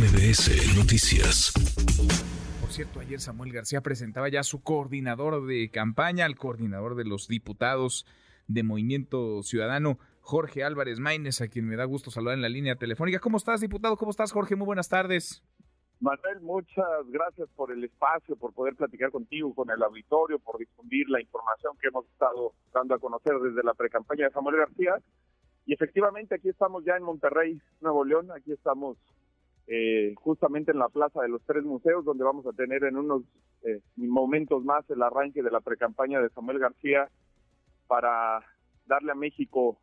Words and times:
MBS 0.00 0.78
Noticias. 0.78 1.52
Por 2.62 2.70
cierto, 2.70 3.00
ayer 3.00 3.20
Samuel 3.20 3.52
García 3.52 3.82
presentaba 3.82 4.30
ya 4.30 4.40
a 4.40 4.44
su 4.44 4.62
coordinador 4.62 5.44
de 5.44 5.70
campaña, 5.70 6.24
al 6.24 6.36
coordinador 6.36 6.94
de 6.94 7.04
los 7.04 7.28
diputados 7.28 8.06
de 8.48 8.62
Movimiento 8.62 9.42
Ciudadano, 9.42 9.98
Jorge 10.22 10.64
Álvarez 10.64 11.00
Maínez, 11.00 11.42
a 11.42 11.48
quien 11.48 11.68
me 11.68 11.76
da 11.76 11.84
gusto 11.84 12.10
saludar 12.10 12.36
en 12.36 12.40
la 12.40 12.48
línea 12.48 12.76
telefónica. 12.76 13.18
¿Cómo 13.18 13.36
estás, 13.36 13.60
diputado? 13.60 13.98
¿Cómo 13.98 14.10
estás, 14.10 14.32
Jorge? 14.32 14.56
Muy 14.56 14.64
buenas 14.64 14.88
tardes. 14.88 15.44
Manuel, 16.00 16.40
muchas 16.40 17.06
gracias 17.08 17.50
por 17.54 17.70
el 17.70 17.84
espacio, 17.84 18.36
por 18.36 18.54
poder 18.54 18.76
platicar 18.76 19.10
contigo, 19.10 19.54
con 19.54 19.68
el 19.68 19.82
auditorio, 19.82 20.38
por 20.38 20.58
difundir 20.58 21.10
la 21.10 21.20
información 21.20 21.76
que 21.78 21.88
hemos 21.88 22.06
estado 22.06 22.54
dando 22.72 22.94
a 22.94 22.98
conocer 22.98 23.34
desde 23.38 23.62
la 23.62 23.74
precampaña 23.74 24.24
de 24.24 24.32
Samuel 24.32 24.56
García. 24.56 24.94
Y 25.66 25.74
efectivamente 25.74 26.36
aquí 26.36 26.48
estamos 26.48 26.86
ya 26.86 26.96
en 26.96 27.02
Monterrey, 27.02 27.60
Nuevo 27.82 28.02
León, 28.02 28.30
aquí 28.34 28.50
estamos 28.50 28.96
eh, 29.72 30.14
justamente 30.16 30.72
en 30.72 30.80
la 30.80 30.88
Plaza 30.88 31.22
de 31.22 31.28
los 31.28 31.42
Tres 31.46 31.62
Museos, 31.62 32.04
donde 32.04 32.24
vamos 32.24 32.44
a 32.44 32.52
tener 32.52 32.82
en 32.82 32.96
unos 32.96 33.22
eh, 33.62 33.80
momentos 33.94 34.64
más 34.64 34.88
el 34.90 35.00
arranque 35.00 35.44
de 35.44 35.50
la 35.52 35.60
precampaña 35.60 36.20
de 36.20 36.28
Samuel 36.30 36.58
García 36.58 37.08
para 37.86 38.40
darle 38.86 39.12
a 39.12 39.14
México 39.14 39.78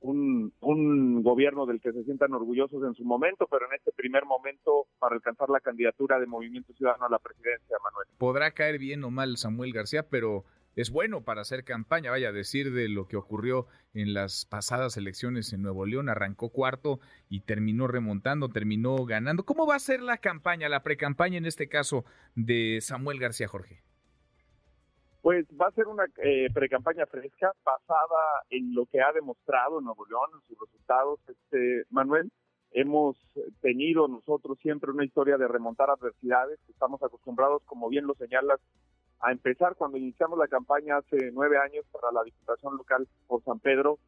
un, 0.00 0.52
un 0.60 1.22
gobierno 1.22 1.64
del 1.64 1.80
que 1.80 1.92
se 1.92 2.02
sientan 2.02 2.34
orgullosos 2.34 2.82
en 2.82 2.94
su 2.94 3.04
momento, 3.04 3.46
pero 3.48 3.66
en 3.66 3.76
este 3.76 3.92
primer 3.92 4.24
momento 4.24 4.86
para 4.98 5.14
alcanzar 5.14 5.48
la 5.48 5.60
candidatura 5.60 6.18
de 6.18 6.26
Movimiento 6.26 6.72
Ciudadano 6.72 7.04
a 7.04 7.10
la 7.10 7.20
presidencia, 7.20 7.76
Manuel. 7.84 8.08
Podrá 8.18 8.50
caer 8.50 8.80
bien 8.80 9.04
o 9.04 9.10
mal 9.12 9.36
Samuel 9.36 9.72
García, 9.72 10.08
pero 10.10 10.44
es 10.80 10.90
bueno 10.90 11.22
para 11.22 11.42
hacer 11.42 11.64
campaña, 11.64 12.10
vaya 12.10 12.28
a 12.28 12.32
decir 12.32 12.72
de 12.72 12.88
lo 12.88 13.06
que 13.06 13.16
ocurrió 13.16 13.66
en 13.94 14.14
las 14.14 14.44
pasadas 14.44 14.96
elecciones 14.96 15.52
en 15.52 15.62
Nuevo 15.62 15.86
León, 15.86 16.08
arrancó 16.08 16.50
cuarto 16.50 17.00
y 17.28 17.40
terminó 17.40 17.86
remontando, 17.86 18.48
terminó 18.48 19.04
ganando. 19.04 19.44
¿Cómo 19.44 19.66
va 19.66 19.76
a 19.76 19.80
ser 19.80 20.00
la 20.00 20.18
campaña, 20.18 20.68
la 20.68 20.82
precampaña 20.82 21.38
en 21.38 21.46
este 21.46 21.68
caso 21.68 22.04
de 22.34 22.78
Samuel 22.80 23.18
García 23.18 23.48
Jorge? 23.48 23.82
Pues 25.22 25.46
va 25.60 25.66
a 25.66 25.72
ser 25.72 25.86
una 25.86 26.04
eh, 26.22 26.48
pre-campaña 26.52 27.04
fresca, 27.06 27.52
basada 27.62 28.44
en 28.48 28.74
lo 28.74 28.86
que 28.86 29.02
ha 29.02 29.12
demostrado 29.12 29.80
Nuevo 29.80 30.06
León, 30.06 30.30
en 30.34 30.48
sus 30.48 30.58
resultados. 30.58 31.20
Este, 31.28 31.84
Manuel, 31.90 32.32
hemos 32.70 33.16
tenido 33.60 34.08
nosotros 34.08 34.58
siempre 34.60 34.90
una 34.90 35.04
historia 35.04 35.36
de 35.36 35.46
remontar 35.46 35.90
adversidades. 35.90 36.58
Estamos 36.68 37.02
acostumbrados, 37.02 37.62
como 37.64 37.90
bien 37.90 38.06
lo 38.06 38.14
señalas, 38.14 38.60
a 39.20 39.32
empezar 39.32 39.76
cuando 39.76 39.98
iniciamos 39.98 40.38
la 40.38 40.48
campaña 40.48 40.96
hace 40.96 41.30
nueve 41.32 41.58
años 41.58 41.84
para 41.92 42.12
la 42.12 42.22
Diputación 42.24 42.76
Local 42.76 43.06
por 43.26 43.42
San 43.44 43.58
Pedro. 43.60 43.98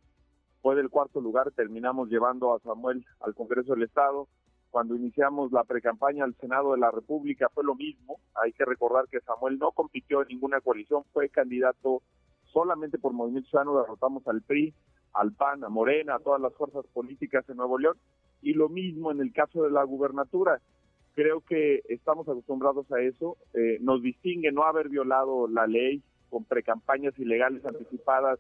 Fue 0.63 0.77
del 0.77 0.91
cuarto 0.91 1.21
lugar, 1.21 1.51
terminamos 1.53 2.09
llevando 2.09 2.55
a 2.55 2.61
Samuel 2.61 3.05
al 3.21 3.35
Congreso 3.35 3.75
del 3.75 3.83
Estado 3.83 4.29
cuando 4.73 4.97
iniciamos 4.97 5.53
la 5.53 5.65
precampaña 5.65 6.25
al 6.25 6.35
Senado 6.37 6.73
de 6.73 6.79
la 6.79 6.91
República 6.91 7.51
fue 7.51 7.63
lo 7.63 7.75
mismo. 7.75 8.19
Hay 8.43 8.53
que 8.53 8.65
recordar 8.65 9.07
que 9.07 9.21
Samuel 9.21 9.59
no 9.59 9.73
compitió 9.73 10.23
en 10.23 10.29
ninguna 10.29 10.63
coalición, 10.63 11.05
fue 11.13 11.29
candidato 11.29 12.03
solamente 12.47 12.99
por 12.99 13.13
Movimiento 13.13 13.51
Ciudadano, 13.51 13.79
derrotamos 13.79 14.27
al 14.27 14.41
PRI, 14.41 14.73
al 15.13 15.33
PAN, 15.33 15.63
a 15.63 15.69
Morena, 15.69 16.15
a 16.15 16.21
todas 16.21 16.41
las 16.41 16.55
fuerzas 16.55 16.87
políticas 16.95 17.47
en 17.51 17.59
Nuevo 17.59 17.79
León. 17.79 17.99
Y 18.41 18.55
lo 18.55 18.71
mismo 18.71 19.13
en 19.13 19.21
el 19.21 19.31
caso 19.35 19.63
de 19.63 19.71
la 19.71 19.85
gubernatura. 19.85 20.59
Creo 21.15 21.41
que 21.43 21.83
estamos 21.89 22.29
acostumbrados 22.29 22.91
a 22.93 23.01
eso. 23.01 23.37
Eh, 23.55 23.79
nos 23.81 24.03
distingue 24.03 24.51
no 24.53 24.65
haber 24.65 24.89
violado 24.89 25.47
la 25.47 25.67
ley 25.67 26.03
con 26.31 26.45
precampañas 26.45 27.19
ilegales 27.19 27.65
anticipadas 27.67 28.39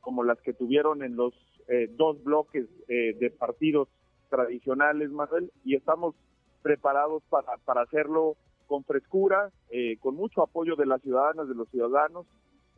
como 0.00 0.22
las 0.24 0.38
que 0.40 0.52
tuvieron 0.52 1.02
en 1.02 1.16
los 1.16 1.34
eh, 1.68 1.88
dos 1.96 2.22
bloques 2.22 2.66
eh, 2.88 3.14
de 3.18 3.30
partidos 3.30 3.88
tradicionales, 4.28 5.10
Manuel, 5.10 5.52
y 5.64 5.74
estamos 5.74 6.14
preparados 6.62 7.22
para, 7.28 7.82
hacerlo 7.82 8.36
con 8.66 8.84
frescura, 8.84 9.50
eh, 9.70 9.96
con 9.98 10.14
mucho 10.14 10.42
apoyo 10.42 10.76
de 10.76 10.86
las 10.86 11.02
ciudadanas, 11.02 11.48
de 11.48 11.54
los 11.54 11.68
ciudadanos, 11.68 12.26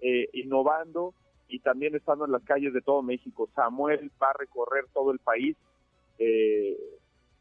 eh, 0.00 0.28
innovando 0.32 1.14
y 1.48 1.60
también 1.60 1.94
estando 1.94 2.24
en 2.24 2.32
las 2.32 2.42
calles 2.44 2.72
de 2.72 2.80
todo 2.80 3.02
México. 3.02 3.48
Samuel 3.54 4.10
va 4.20 4.30
a 4.30 4.38
recorrer 4.38 4.86
todo 4.92 5.12
el 5.12 5.18
país 5.18 5.56
eh, 6.18 6.76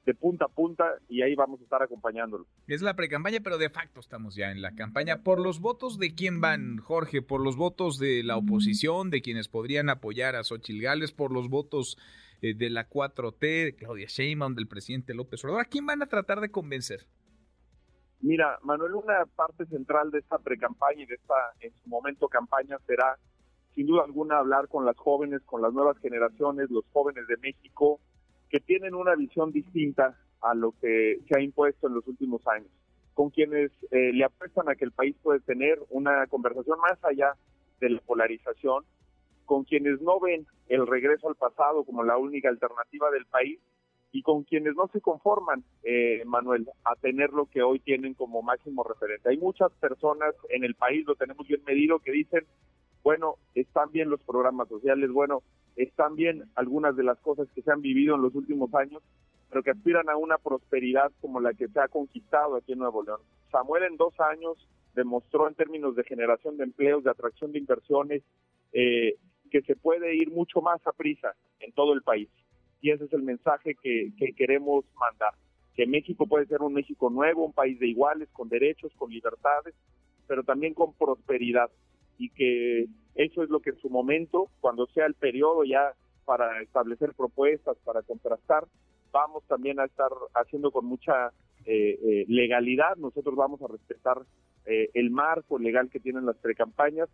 de 0.06 0.14
punta 0.16 0.46
a 0.46 0.48
punta 0.48 0.96
y 1.08 1.22
ahí 1.22 1.36
vamos 1.36 1.60
a 1.60 1.64
estar 1.64 1.82
acompañándolo. 1.84 2.48
Es 2.68 2.82
la 2.82 2.96
precampaña, 2.96 3.40
pero 3.44 3.58
de 3.58 3.70
facto 3.70 4.00
estamos 4.00 4.36
ya 4.36 4.52
en 4.52 4.62
la 4.62 4.74
campaña. 4.76 5.24
¿Por 5.24 5.40
los 5.40 5.60
votos 5.60 6.00
de 6.00 6.16
quién 6.16 6.42
van, 6.42 6.78
Jorge? 6.78 7.22
¿Por 7.22 7.42
los 7.42 7.56
votos 7.56 8.00
de 8.00 8.24
la 8.24 8.38
oposición, 8.38 9.10
de 9.10 9.22
quienes 9.22 9.48
podrían 9.48 9.90
apoyar 9.90 10.36
a 10.36 10.44
Xochil 10.44 10.82
Gales? 10.82 11.12
¿Por 11.12 11.32
los 11.32 11.50
votos 11.50 11.98
eh, 12.42 12.56
de 12.56 12.72
la 12.72 12.90
4T, 12.90 13.40
de 13.40 13.76
Claudia 13.76 14.08
Sheinbaum, 14.08 14.56
del 14.56 14.68
presidente 14.68 15.14
López 15.14 15.44
Obrador. 15.44 15.62
¿A 15.62 15.66
quién 15.66 15.86
van 15.86 16.02
a 16.02 16.08
tratar 16.08 16.42
de 16.42 16.50
convencer? 16.50 17.06
Mira, 18.20 18.58
Manuel, 18.64 18.96
una 18.96 19.26
parte 19.36 19.66
central 19.68 20.10
de 20.10 20.20
esta 20.20 20.40
precampaña 20.40 21.04
y 21.04 21.06
de 21.06 21.16
esta, 21.16 21.36
en 21.60 21.72
su 21.72 21.90
momento, 21.90 22.28
campaña 22.28 22.78
será, 22.88 23.18
sin 23.76 23.86
duda 23.86 24.04
alguna, 24.06 24.40
hablar 24.40 24.68
con 24.70 24.86
las 24.86 24.98
jóvenes, 24.98 25.42
con 25.46 25.62
las 25.62 25.72
nuevas 25.72 25.98
generaciones, 26.00 26.70
los 26.72 26.84
jóvenes 26.92 27.28
de 27.28 27.38
México, 27.38 28.00
que 28.52 28.60
tienen 28.60 28.94
una 28.94 29.16
visión 29.16 29.52
distinta 29.52 30.18
a 30.42 30.54
lo 30.54 30.74
que 30.74 31.20
se 31.28 31.38
ha 31.38 31.42
impuesto 31.42 31.88
en 31.88 31.94
los 31.94 32.08
últimos 32.08 32.46
años, 32.48 32.70
con 33.14 33.30
quienes 33.30 33.72
eh, 33.92 34.12
le 34.14 34.26
apuestan 34.26 34.70
a 34.70 34.76
que 34.76 34.86
el 34.86 34.92
país 34.92 35.16
puede 35.24 35.40
tener 35.40 35.80
una 35.90 36.28
conversación 36.28 36.78
más 36.80 37.04
allá 37.04 37.34
de 37.80 37.92
la 37.92 38.02
polarización, 38.02 38.84
con 39.46 39.64
quienes 39.64 40.02
no 40.02 40.20
ven 40.20 40.46
el 40.68 40.86
regreso 40.86 41.30
al 41.30 41.36
pasado 41.36 41.84
como 41.84 42.04
la 42.04 42.18
única 42.18 42.50
alternativa 42.50 43.10
del 43.12 43.26
país 43.26 43.60
y 44.12 44.22
con 44.22 44.44
quienes 44.44 44.76
no 44.76 44.90
se 44.92 45.00
conforman, 45.00 45.64
eh, 45.84 46.24
Manuel, 46.26 46.70
a 46.84 46.96
tener 46.96 47.32
lo 47.32 47.46
que 47.46 47.62
hoy 47.62 47.80
tienen 47.80 48.14
como 48.14 48.42
máximo 48.42 48.84
referente. 48.84 49.30
Hay 49.30 49.38
muchas 49.38 49.72
personas 49.74 50.36
en 50.50 50.66
el 50.66 50.76
país, 50.76 51.06
lo 51.06 51.16
tenemos 51.16 51.48
bien 51.48 51.64
medido, 51.66 52.00
que 52.00 52.12
dicen, 52.12 52.46
bueno, 53.04 53.36
están 53.56 53.92
bien 53.92 54.10
los 54.10 54.22
programas 54.24 54.68
sociales, 54.70 55.10
bueno, 55.12 55.44
están 55.76 56.16
bien 56.16 56.44
algunas 56.56 56.96
de 56.96 57.04
las 57.04 57.20
cosas 57.20 57.48
que 57.56 57.62
se 57.62 57.72
han 57.72 57.82
vivido 57.82 58.16
en 58.16 58.22
los 58.22 58.36
últimos 58.36 58.74
años, 58.74 59.02
pero 59.50 59.64
que 59.64 59.72
aspiran 59.72 60.10
a 60.10 60.18
una 60.18 60.38
prosperidad 60.38 61.12
como 61.20 61.40
la 61.40 61.54
que 61.54 61.68
se 61.68 61.80
ha 61.80 61.88
conquistado 61.88 62.56
aquí 62.56 62.74
en 62.74 62.80
Nuevo 62.80 63.04
León. 63.04 63.20
Samuel 63.52 63.84
en 63.84 63.98
dos 63.98 64.14
años 64.20 64.58
demostró 64.96 65.48
en 65.48 65.56
términos 65.56 65.96
de 65.96 66.04
generación 66.04 66.58
de 66.58 66.64
empleos, 66.64 67.04
de 67.04 67.12
atracción 67.12 67.52
de 67.52 67.60
inversiones, 67.60 68.24
eh, 68.74 69.16
que 69.50 69.62
se 69.62 69.76
puede 69.76 70.16
ir 70.16 70.32
mucho 70.32 70.62
más 70.62 70.86
a 70.88 70.92
prisa 70.92 71.36
en 71.60 71.72
todo 71.74 71.94
el 71.94 72.02
país. 72.02 72.30
Y 72.82 72.92
ese 72.92 73.06
es 73.06 73.14
el 73.14 73.22
mensaje 73.22 73.76
que, 73.76 74.12
queremos 74.36 74.86
mandar, 74.96 75.34
que 75.76 75.86
México 75.86 76.26
puede 76.26 76.48
ser 76.48 76.62
un 76.62 76.74
México 76.74 77.10
nuevo, 77.10 77.46
un 77.46 77.54
país 77.54 77.80
de 77.80 77.88
iguales, 77.88 78.30
con 78.32 78.50
derechos, 78.50 78.92
con 78.98 79.12
libertades, 79.12 79.76
pero 80.28 80.44
también 80.44 80.74
con 80.74 80.94
prosperidad. 80.94 81.70
Y 82.22 82.30
que 82.30 82.86
eso 83.16 83.44
es 83.44 83.50
lo 83.50 83.60
que 83.62 83.72
en 83.72 83.80
su 83.82 83.90
momento, 83.90 84.50
cuando 84.60 84.86
sea 84.88 85.06
el 85.06 85.16
periodo 85.16 85.64
ya 85.64 85.94
para 86.26 86.62
establecer 86.62 87.14
propuestas, 87.16 87.78
para 87.84 88.04
contrastar, 88.04 88.66
vamos 89.12 89.44
también 89.48 89.80
a 89.80 89.86
estar 89.86 90.10
haciendo 90.36 90.72
con 90.72 90.86
mucha 90.86 91.30
eh, 91.66 91.98
eh, 92.04 92.26
legalidad. 92.28 92.96
Nosotros 92.98 93.36
vamos 93.36 93.62
a 93.64 93.68
respetar 93.68 94.20
eh, 94.66 94.90
el 94.94 95.10
marco 95.10 95.58
legal 95.58 95.90
que 95.90 96.00
tienen 96.00 96.26
las 96.26 96.38
precampañas 96.38 97.10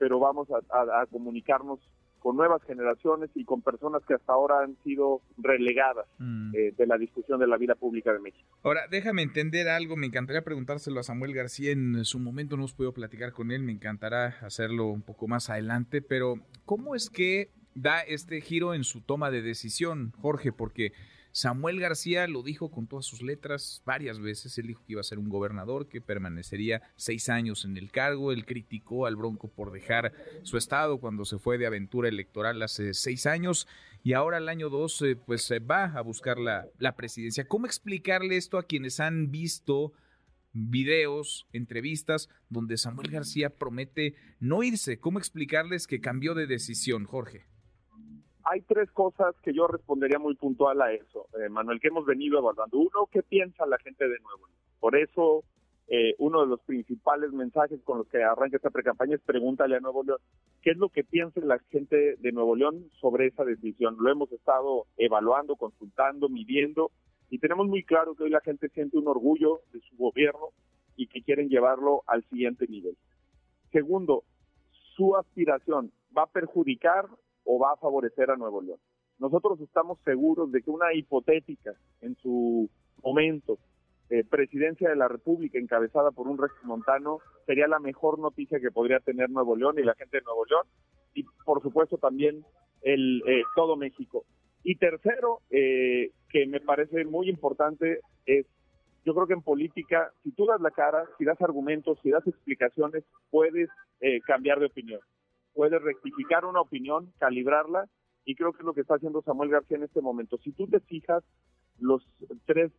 pero 0.00 0.18
vamos 0.18 0.48
a, 0.50 1.06
comunicarnos 1.12 1.78
con 2.20 2.36
nuevas 2.36 2.62
generaciones 2.64 3.30
y 3.34 3.44
con 3.44 3.62
personas 3.62 4.02
que 4.06 4.14
hasta 4.14 4.32
ahora 4.32 4.60
han 4.60 4.76
sido 4.84 5.20
relegadas 5.38 6.06
mm. 6.18 6.54
eh, 6.54 6.74
de 6.76 6.86
la 6.86 6.96
discusión 6.96 7.40
de 7.40 7.46
la 7.46 7.56
vida 7.56 7.74
pública 7.74 8.12
de 8.12 8.20
México. 8.20 8.46
Ahora, 8.62 8.82
déjame 8.90 9.22
entender 9.22 9.68
algo, 9.68 9.96
me 9.96 10.06
encantaría 10.06 10.42
preguntárselo 10.42 11.00
a 11.00 11.02
Samuel 11.02 11.34
García, 11.34 11.72
en 11.72 12.04
su 12.04 12.18
momento 12.18 12.56
no 12.56 12.62
hemos 12.62 12.74
podido 12.74 12.92
platicar 12.92 13.32
con 13.32 13.50
él, 13.50 13.62
me 13.62 13.72
encantará 13.72 14.36
hacerlo 14.42 14.86
un 14.86 15.02
poco 15.02 15.26
más 15.26 15.50
adelante, 15.50 16.02
pero 16.02 16.36
¿cómo 16.64 16.94
es 16.94 17.10
que 17.10 17.50
da 17.74 18.00
este 18.00 18.40
giro 18.40 18.74
en 18.74 18.84
su 18.84 19.00
toma 19.00 19.30
de 19.30 19.42
decisión, 19.42 20.12
Jorge? 20.20 20.52
Porque 20.52 20.92
Samuel 21.32 21.78
García 21.78 22.26
lo 22.26 22.42
dijo 22.42 22.70
con 22.70 22.86
todas 22.86 23.06
sus 23.06 23.22
letras 23.22 23.82
varias 23.84 24.18
veces. 24.18 24.56
Él 24.58 24.66
dijo 24.68 24.82
que 24.84 24.92
iba 24.92 25.00
a 25.00 25.04
ser 25.04 25.18
un 25.18 25.28
gobernador, 25.28 25.88
que 25.88 26.00
permanecería 26.00 26.82
seis 26.96 27.28
años 27.28 27.64
en 27.64 27.76
el 27.76 27.90
cargo. 27.90 28.32
Él 28.32 28.44
criticó 28.44 29.06
al 29.06 29.16
Bronco 29.16 29.48
por 29.48 29.70
dejar 29.70 30.12
su 30.42 30.56
estado 30.56 30.98
cuando 30.98 31.24
se 31.24 31.38
fue 31.38 31.58
de 31.58 31.66
aventura 31.66 32.08
electoral 32.08 32.60
hace 32.62 32.94
seis 32.94 33.26
años. 33.26 33.68
Y 34.02 34.14
ahora 34.14 34.38
el 34.38 34.48
año 34.48 34.70
12, 34.70 35.16
pues 35.16 35.42
se 35.42 35.58
va 35.58 35.84
a 35.84 36.00
buscar 36.00 36.38
la, 36.38 36.66
la 36.78 36.96
presidencia. 36.96 37.46
¿Cómo 37.46 37.66
explicarle 37.66 38.36
esto 38.36 38.58
a 38.58 38.64
quienes 38.64 38.98
han 38.98 39.30
visto 39.30 39.92
videos, 40.52 41.46
entrevistas 41.52 42.28
donde 42.48 42.76
Samuel 42.76 43.10
García 43.10 43.50
promete 43.50 44.14
no 44.40 44.62
irse? 44.62 44.98
¿Cómo 44.98 45.18
explicarles 45.18 45.86
que 45.86 46.00
cambió 46.00 46.34
de 46.34 46.46
decisión, 46.46 47.04
Jorge? 47.04 47.49
Hay 48.50 48.62
tres 48.62 48.90
cosas 48.90 49.36
que 49.44 49.52
yo 49.52 49.68
respondería 49.68 50.18
muy 50.18 50.34
puntual 50.34 50.82
a 50.82 50.92
eso, 50.92 51.28
eh, 51.38 51.48
Manuel, 51.48 51.78
que 51.78 51.86
hemos 51.86 52.04
venido 52.04 52.40
evaluando. 52.40 52.78
Uno, 52.78 53.08
¿qué 53.12 53.22
piensa 53.22 53.64
la 53.64 53.78
gente 53.78 54.08
de 54.08 54.18
Nuevo 54.18 54.48
León? 54.48 54.58
Por 54.80 54.96
eso, 54.96 55.44
eh, 55.86 56.16
uno 56.18 56.40
de 56.40 56.48
los 56.48 56.60
principales 56.62 57.30
mensajes 57.32 57.80
con 57.84 57.98
los 57.98 58.08
que 58.08 58.24
arranca 58.24 58.56
esta 58.56 58.70
precampaña 58.70 59.14
es 59.14 59.20
pregúntale 59.20 59.76
a 59.76 59.80
Nuevo 59.80 60.02
León, 60.02 60.18
¿qué 60.62 60.70
es 60.70 60.78
lo 60.78 60.88
que 60.88 61.04
piensa 61.04 61.38
la 61.44 61.60
gente 61.70 62.16
de 62.16 62.32
Nuevo 62.32 62.56
León 62.56 62.90
sobre 63.00 63.28
esa 63.28 63.44
decisión? 63.44 63.96
Lo 64.00 64.10
hemos 64.10 64.32
estado 64.32 64.86
evaluando, 64.96 65.54
consultando, 65.54 66.28
midiendo, 66.28 66.90
Y 67.32 67.38
tenemos 67.38 67.68
muy 67.68 67.84
claro 67.84 68.16
que 68.16 68.24
hoy 68.24 68.30
la 68.30 68.40
gente 68.40 68.68
siente 68.70 68.98
un 68.98 69.06
orgullo 69.06 69.60
de 69.72 69.78
su 69.82 69.96
gobierno 69.96 70.48
y 70.96 71.06
que 71.06 71.22
quieren 71.22 71.48
llevarlo 71.48 72.02
al 72.08 72.24
siguiente 72.24 72.66
nivel. 72.66 72.96
Segundo, 73.70 74.24
su 74.96 75.14
aspiración 75.16 75.92
va 76.16 76.24
a 76.24 76.32
perjudicar 76.32 77.06
o 77.44 77.58
va 77.58 77.72
a 77.72 77.76
favorecer 77.76 78.30
a 78.30 78.36
Nuevo 78.36 78.62
León. 78.62 78.78
Nosotros 79.18 79.60
estamos 79.60 79.98
seguros 80.04 80.50
de 80.50 80.62
que 80.62 80.70
una 80.70 80.94
hipotética, 80.94 81.74
en 82.00 82.16
su 82.16 82.70
momento, 83.02 83.58
eh, 84.08 84.24
presidencia 84.24 84.88
de 84.88 84.96
la 84.96 85.06
República 85.06 85.58
encabezada 85.58 86.10
por 86.10 86.26
un 86.26 86.40
montano 86.64 87.20
sería 87.46 87.68
la 87.68 87.78
mejor 87.78 88.18
noticia 88.18 88.58
que 88.58 88.72
podría 88.72 88.98
tener 88.98 89.30
Nuevo 89.30 89.54
León 89.54 89.78
y 89.78 89.84
la 89.84 89.94
gente 89.94 90.16
de 90.16 90.24
Nuevo 90.24 90.44
León 90.46 90.66
y 91.14 91.24
por 91.44 91.62
supuesto 91.62 91.96
también 91.96 92.44
el 92.82 93.22
eh, 93.26 93.42
todo 93.54 93.76
México. 93.76 94.24
Y 94.64 94.76
tercero, 94.76 95.40
eh, 95.50 96.10
que 96.28 96.46
me 96.46 96.60
parece 96.60 97.04
muy 97.04 97.28
importante, 97.28 98.00
es 98.26 98.46
yo 99.04 99.14
creo 99.14 99.26
que 99.26 99.34
en 99.34 99.42
política, 99.42 100.12
si 100.24 100.32
tú 100.32 100.44
das 100.44 100.60
la 100.60 100.72
cara, 100.72 101.04
si 101.16 101.24
das 101.24 101.40
argumentos, 101.40 101.98
si 102.02 102.10
das 102.10 102.26
explicaciones, 102.26 103.04
puedes 103.30 103.70
cambiar 104.26 104.60
de 104.60 104.66
opinión. 104.66 105.00
Puedes 105.60 105.82
rectificar 105.82 106.46
una 106.46 106.62
opinión, 106.62 107.12
calibrarla, 107.18 107.84
y 108.24 108.34
creo 108.34 108.50
que 108.54 108.60
es 108.60 108.64
lo 108.64 108.72
que 108.72 108.80
está 108.80 108.94
haciendo 108.94 109.20
Samuel 109.20 109.50
García 109.50 109.76
en 109.76 109.82
este 109.82 110.00
momento. 110.00 110.38
Si 110.38 110.52
tú 110.52 110.66
te 110.66 110.80
fijas, 110.80 111.22
los 111.78 112.02
tres 112.46 112.72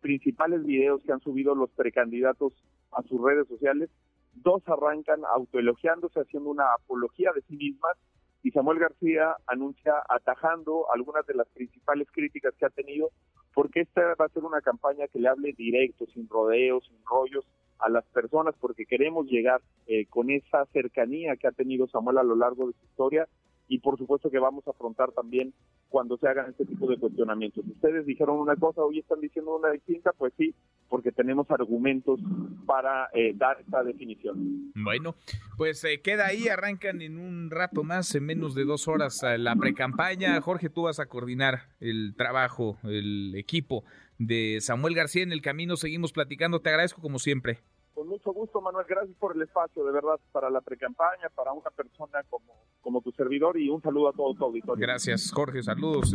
principales 0.00 0.62
videos 0.66 1.02
que 1.02 1.12
han 1.12 1.20
subido 1.20 1.54
los 1.54 1.70
precandidatos 1.70 2.52
a 2.92 3.00
sus 3.04 3.22
redes 3.22 3.48
sociales, 3.48 3.88
dos 4.34 4.62
arrancan 4.66 5.24
autoelogiándose, 5.34 6.20
haciendo 6.20 6.50
una 6.50 6.74
apología 6.74 7.30
de 7.34 7.40
sí 7.40 7.56
mismas, 7.56 7.96
y 8.42 8.50
Samuel 8.50 8.80
García 8.80 9.36
anuncia 9.46 9.94
atajando 10.10 10.92
algunas 10.92 11.24
de 11.24 11.32
las 11.32 11.48
principales 11.48 12.06
críticas 12.12 12.52
que 12.58 12.66
ha 12.66 12.68
tenido, 12.68 13.08
porque 13.54 13.80
esta 13.80 14.14
va 14.20 14.26
a 14.26 14.28
ser 14.28 14.44
una 14.44 14.60
campaña 14.60 15.08
que 15.08 15.20
le 15.20 15.28
hable 15.28 15.54
directo, 15.54 16.04
sin 16.12 16.28
rodeos, 16.28 16.84
sin 16.86 16.98
rollos 17.06 17.46
a 17.80 17.88
las 17.88 18.04
personas, 18.06 18.54
porque 18.60 18.86
queremos 18.86 19.26
llegar 19.26 19.60
eh, 19.86 20.06
con 20.06 20.30
esa 20.30 20.66
cercanía 20.66 21.36
que 21.36 21.48
ha 21.48 21.52
tenido 21.52 21.86
Samuel 21.88 22.18
a 22.18 22.22
lo 22.22 22.36
largo 22.36 22.66
de 22.66 22.72
su 22.74 22.84
historia 22.84 23.28
y 23.70 23.78
por 23.78 23.96
supuesto 23.96 24.30
que 24.30 24.40
vamos 24.40 24.66
a 24.66 24.70
afrontar 24.70 25.12
también 25.12 25.54
cuando 25.88 26.16
se 26.18 26.26
hagan 26.26 26.50
este 26.50 26.66
tipo 26.66 26.88
de 26.88 26.98
cuestionamientos. 26.98 27.64
Ustedes 27.64 28.04
dijeron 28.04 28.38
una 28.38 28.56
cosa, 28.56 28.82
hoy 28.82 28.98
están 28.98 29.20
diciendo 29.20 29.56
una 29.56 29.70
distinta, 29.70 30.12
pues 30.12 30.32
sí, 30.36 30.54
porque 30.88 31.12
tenemos 31.12 31.48
argumentos 31.52 32.18
para 32.66 33.08
eh, 33.14 33.32
dar 33.36 33.60
esta 33.60 33.84
definición. 33.84 34.72
Bueno, 34.74 35.14
pues 35.56 35.84
eh, 35.84 36.00
queda 36.00 36.26
ahí, 36.26 36.48
arrancan 36.48 37.00
en 37.00 37.16
un 37.16 37.48
rato 37.48 37.84
más, 37.84 38.12
en 38.16 38.26
menos 38.26 38.56
de 38.56 38.64
dos 38.64 38.88
horas, 38.88 39.22
eh, 39.22 39.38
la 39.38 39.54
precampaña. 39.54 40.40
Jorge, 40.40 40.68
tú 40.68 40.82
vas 40.82 40.98
a 40.98 41.06
coordinar 41.06 41.68
el 41.78 42.14
trabajo, 42.16 42.76
el 42.82 43.36
equipo 43.36 43.84
de 44.18 44.58
Samuel 44.60 44.96
García 44.96 45.22
en 45.22 45.30
el 45.30 45.42
camino. 45.42 45.76
Seguimos 45.76 46.12
platicando, 46.12 46.60
te 46.60 46.70
agradezco 46.70 47.00
como 47.00 47.20
siempre. 47.20 47.60
Con 48.00 48.08
mucho 48.08 48.32
gusto, 48.32 48.62
Manuel. 48.62 48.86
Gracias 48.88 49.14
por 49.18 49.36
el 49.36 49.42
espacio, 49.42 49.84
de 49.84 49.92
verdad, 49.92 50.18
para 50.32 50.48
la 50.48 50.62
precampaña, 50.62 51.28
para 51.34 51.52
una 51.52 51.68
persona 51.68 52.22
como, 52.30 52.54
como 52.80 53.02
tu 53.02 53.12
servidor 53.12 53.58
y 53.58 53.68
un 53.68 53.82
saludo 53.82 54.08
a 54.08 54.12
todo 54.14 54.32
tu 54.32 54.42
auditorio. 54.46 54.80
Gracias, 54.80 55.30
Jorge. 55.30 55.62
Saludos. 55.62 56.14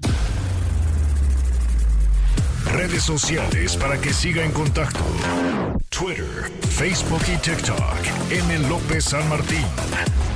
Redes 2.73 3.03
sociales 3.03 3.77
para 3.77 4.01
que 4.01 4.09
siga 4.09 4.43
en 4.43 4.51
contacto: 4.51 5.03
Twitter, 5.91 6.25
Facebook 6.71 7.21
y 7.31 7.37
TikTok. 7.37 8.31
M. 8.31 8.67
López 8.67 9.05
San 9.05 9.29
Martín. 9.29 10.34